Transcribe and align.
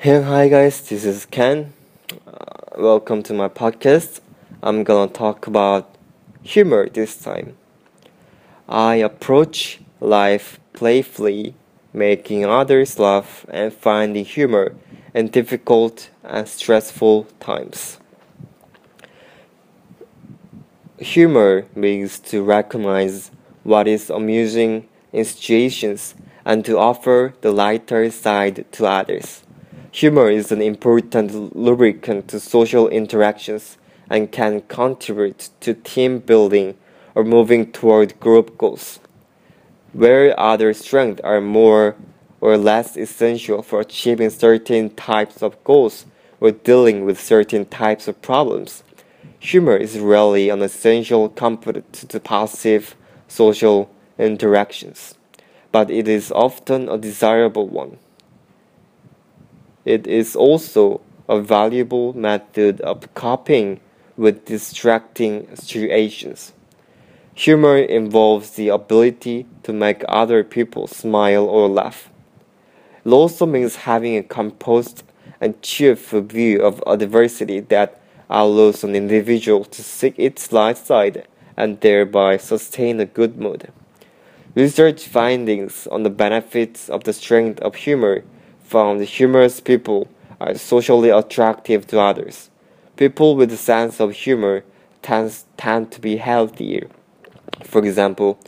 Hey, 0.00 0.22
hi 0.22 0.46
guys, 0.48 0.80
this 0.88 1.04
is 1.04 1.26
Ken. 1.26 1.72
Uh, 2.24 2.78
welcome 2.78 3.20
to 3.24 3.34
my 3.34 3.48
podcast. 3.48 4.20
I'm 4.62 4.84
gonna 4.84 5.10
talk 5.10 5.48
about 5.48 5.92
humor 6.40 6.88
this 6.88 7.16
time. 7.16 7.56
I 8.68 8.94
approach 8.94 9.80
life 9.98 10.60
playfully, 10.72 11.56
making 11.92 12.44
others 12.44 13.00
laugh 13.00 13.44
and 13.48 13.72
finding 13.72 14.24
humor 14.24 14.76
in 15.14 15.30
difficult 15.30 16.10
and 16.22 16.46
stressful 16.46 17.24
times. 17.40 17.98
Humor 20.98 21.66
means 21.74 22.20
to 22.30 22.44
recognize 22.44 23.32
what 23.64 23.88
is 23.88 24.10
amusing 24.10 24.86
in 25.12 25.24
situations 25.24 26.14
and 26.44 26.64
to 26.64 26.78
offer 26.78 27.34
the 27.40 27.50
lighter 27.50 28.12
side 28.12 28.64
to 28.70 28.86
others. 28.86 29.42
Humor 29.90 30.28
is 30.28 30.52
an 30.52 30.60
important 30.60 31.56
lubricant 31.56 32.28
to 32.28 32.40
social 32.40 32.88
interactions 32.88 33.78
and 34.10 34.30
can 34.30 34.60
contribute 34.68 35.48
to 35.60 35.72
team 35.72 36.18
building 36.18 36.76
or 37.14 37.24
moving 37.24 37.72
toward 37.72 38.20
group 38.20 38.58
goals. 38.58 39.00
Where 39.94 40.38
other 40.38 40.74
strengths 40.74 41.22
are 41.22 41.40
more 41.40 41.96
or 42.42 42.58
less 42.58 42.98
essential 42.98 43.62
for 43.62 43.80
achieving 43.80 44.28
certain 44.28 44.90
types 44.90 45.42
of 45.42 45.62
goals 45.64 46.04
or 46.38 46.50
dealing 46.50 47.06
with 47.06 47.18
certain 47.18 47.64
types 47.64 48.06
of 48.06 48.20
problems, 48.20 48.82
humor 49.38 49.76
is 49.76 49.98
really 49.98 50.50
an 50.50 50.60
essential 50.60 51.30
component 51.30 51.94
to 51.94 52.20
positive 52.20 52.94
social 53.26 53.90
interactions, 54.18 55.14
but 55.72 55.90
it 55.90 56.06
is 56.06 56.30
often 56.30 56.90
a 56.90 56.98
desirable 56.98 57.66
one. 57.66 57.98
It 59.88 60.06
is 60.06 60.36
also 60.36 61.00
a 61.30 61.40
valuable 61.40 62.12
method 62.12 62.82
of 62.82 63.14
coping 63.14 63.80
with 64.18 64.44
distracting 64.44 65.48
situations. 65.56 66.52
Humor 67.32 67.78
involves 67.78 68.50
the 68.50 68.68
ability 68.68 69.46
to 69.62 69.72
make 69.72 70.04
other 70.06 70.44
people 70.44 70.88
smile 70.88 71.46
or 71.46 71.70
laugh. 71.70 72.10
It 73.02 73.08
also 73.08 73.46
means 73.46 73.76
having 73.88 74.18
a 74.18 74.22
composed 74.22 75.04
and 75.40 75.62
cheerful 75.62 76.20
view 76.20 76.60
of 76.60 76.84
adversity 76.86 77.60
that 77.60 77.98
allows 78.28 78.84
an 78.84 78.94
individual 78.94 79.64
to 79.64 79.82
seek 79.82 80.18
its 80.18 80.52
light 80.52 80.76
side 80.76 81.26
and 81.56 81.80
thereby 81.80 82.36
sustain 82.36 83.00
a 83.00 83.06
good 83.06 83.38
mood. 83.38 83.72
Research 84.54 85.08
findings 85.08 85.86
on 85.86 86.02
the 86.02 86.10
benefits 86.10 86.90
of 86.90 87.04
the 87.04 87.14
strength 87.14 87.58
of 87.60 87.74
humor 87.74 88.22
found 88.68 89.00
humorous 89.00 89.60
people 89.60 90.08
are 90.40 90.54
socially 90.54 91.08
attractive 91.08 91.86
to 91.86 91.98
others. 91.98 92.50
People 92.96 93.34
with 93.34 93.50
a 93.50 93.56
sense 93.56 93.98
of 93.98 94.12
humor 94.12 94.62
tends, 95.00 95.46
tend 95.56 95.90
to 95.92 96.00
be 96.00 96.18
healthier. 96.18 96.88
For 97.64 97.82
example, 97.82 98.38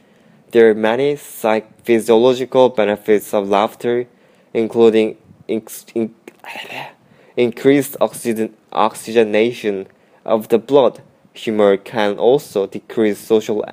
there 0.51 0.69
are 0.69 0.75
many 0.75 1.17
psych- 1.17 1.83
physiological 1.85 2.69
benefits 2.69 3.33
of 3.33 3.49
laughter, 3.49 4.07
including 4.53 5.17
in- 5.49 5.67
in- 5.95 6.15
increased 7.37 7.97
oxygen- 8.01 8.55
oxygenation 8.73 9.87
of 10.27 10.49
the 10.49 10.59
blood. 10.59 11.01
Humor 11.33 11.79
can 11.79 12.19
also 12.19 12.67
decrease 12.67 13.19
social 13.19 13.65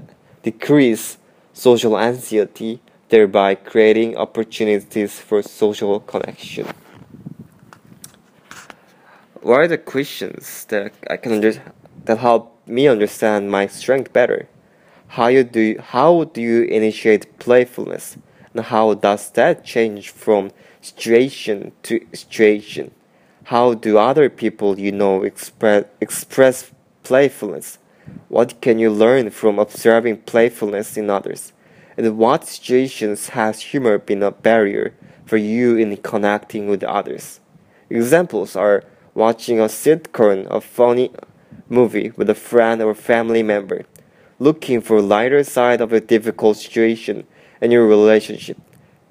decrease 0.44 1.18
social 1.52 2.00
anxiety 2.00 2.80
thereby 3.10 3.56
creating 3.56 4.18
opportunities 4.18 5.20
for 5.20 5.42
social 5.42 6.00
connection. 6.00 6.68
What 9.42 9.60
are 9.62 9.68
the 9.68 9.78
questions 9.78 10.66
that 10.66 10.94
I 11.10 11.18
can 11.18 11.32
under- 11.32 11.62
that 12.06 12.18
help 12.18 12.58
me 12.68 12.88
understand 12.88 13.50
my 13.50 13.68
strength 13.68 14.12
better? 14.12 14.48
How 15.10 15.28
you 15.28 15.44
do 15.44 15.62
you, 15.62 15.80
how 15.80 16.26
do 16.26 16.42
you 16.42 16.64
initiate 16.64 17.40
playfulness, 17.40 18.18
and 18.54 18.66
how 18.66 18.94
does 18.94 19.32
that 19.32 19.64
change 19.64 20.10
from 20.10 20.52
situation 20.82 21.72
to 21.84 22.06
situation? 22.14 22.92
How 23.46 23.74
do 23.74 23.98
other 23.98 24.30
people 24.30 24.78
you 24.78 24.92
know 24.92 25.24
express 25.24 25.86
express 26.02 26.72
playfulness? 27.04 27.80
What 28.28 28.60
can 28.60 28.80
you 28.80 28.90
learn 28.90 29.30
from 29.30 29.60
observing 29.60 30.24
playfulness 30.24 30.98
in 30.98 31.10
others? 31.10 31.54
In 31.98 32.16
what 32.16 32.46
situations 32.46 33.30
has 33.30 33.60
humor 33.60 33.98
been 33.98 34.22
a 34.22 34.30
barrier 34.30 34.94
for 35.26 35.38
you 35.38 35.76
in 35.78 35.98
connecting 35.98 36.68
with 36.68 36.84
others? 36.84 37.40
Examples 37.90 38.56
are 38.56 38.84
watching 39.16 39.60
a 39.60 39.64
sitcom, 39.64 40.46
a 40.52 40.62
funny 40.62 41.12
movie 41.70 42.12
with 42.16 42.30
a 42.30 42.36
friend 42.36 42.84
or 42.84 42.94
family 42.94 43.42
member, 43.42 43.84
looking 44.38 44.80
for 44.80 45.02
lighter 45.02 45.44
side 45.44 45.82
of 45.82 45.92
a 45.92 46.00
difficult 46.00 46.58
situation 46.58 47.26
in 47.62 47.72
your 47.72 47.88
relationship, 47.88 48.58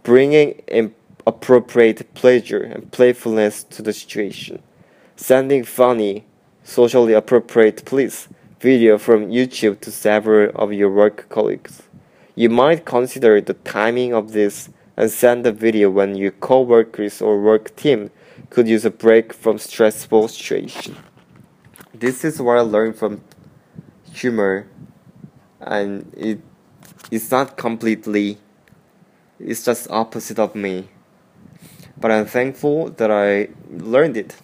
bringing 0.05 0.63
appropriate 1.27 2.15
pleasure 2.15 2.63
and 2.63 2.93
playfulness 2.93 3.65
to 3.65 3.83
the 3.83 3.93
situation, 3.93 4.63
sending 5.17 5.65
funny, 5.65 6.25
socially 6.63 7.15
appropriate 7.15 7.85
please 7.85 8.29
video 8.61 8.97
from 8.97 9.27
YouTube 9.27 9.81
to 9.81 9.91
several 9.91 10.53
of 10.55 10.73
your 10.73 10.91
work 10.91 11.29
colleagues. 11.29 11.83
You 12.39 12.51
might 12.51 12.85
consider 12.85 13.41
the 13.41 13.55
timing 13.55 14.13
of 14.13 14.33
this 14.33 14.69
and 14.95 15.11
send 15.11 15.43
the 15.43 15.53
video 15.53 15.89
when 15.89 16.17
your 16.17 16.33
co-workers 16.33 17.23
or 17.23 17.41
work 17.41 17.75
team 17.77 18.11
could 18.51 18.69
use 18.69 18.85
a 18.85 18.91
break 18.91 19.33
from 19.33 19.57
stressful 19.57 20.29
situation. 20.29 20.97
This 21.95 22.27
is 22.27 22.39
what 22.41 22.59
I 22.59 22.61
learned 22.61 22.97
from 22.97 23.23
humor 24.13 24.69
and 25.63 26.13
it 26.15 26.41
it's 27.11 27.31
not 27.31 27.57
completely 27.57 28.37
it's 29.41 29.65
just 29.65 29.91
opposite 29.91 30.39
of 30.39 30.55
me. 30.55 30.91
But 31.99 32.11
I'm 32.11 32.27
thankful 32.27 32.91
that 32.91 33.11
I 33.11 33.49
learned 33.71 34.19
it. 34.19 34.37